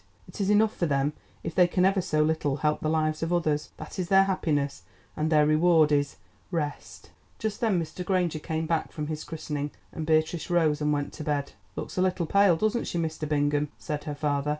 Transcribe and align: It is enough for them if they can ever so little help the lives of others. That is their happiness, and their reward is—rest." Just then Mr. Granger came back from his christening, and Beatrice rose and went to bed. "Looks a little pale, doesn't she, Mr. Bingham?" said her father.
It 0.27 0.41
is 0.41 0.49
enough 0.49 0.75
for 0.75 0.87
them 0.87 1.13
if 1.43 1.53
they 1.53 1.67
can 1.67 1.85
ever 1.85 2.01
so 2.01 2.23
little 2.23 2.57
help 2.65 2.79
the 2.81 2.89
lives 2.89 3.21
of 3.21 3.31
others. 3.31 3.69
That 3.77 3.99
is 3.99 4.07
their 4.09 4.23
happiness, 4.23 4.81
and 5.15 5.29
their 5.31 5.45
reward 5.45 5.91
is—rest." 5.91 7.11
Just 7.37 7.61
then 7.61 7.79
Mr. 7.79 8.03
Granger 8.03 8.39
came 8.39 8.65
back 8.65 8.91
from 8.91 9.05
his 9.05 9.23
christening, 9.23 9.69
and 9.91 10.07
Beatrice 10.07 10.49
rose 10.49 10.81
and 10.81 10.91
went 10.91 11.13
to 11.13 11.23
bed. 11.23 11.51
"Looks 11.75 11.99
a 11.99 12.01
little 12.01 12.25
pale, 12.25 12.55
doesn't 12.55 12.87
she, 12.87 12.97
Mr. 12.97 13.29
Bingham?" 13.29 13.69
said 13.77 14.05
her 14.05 14.15
father. 14.15 14.49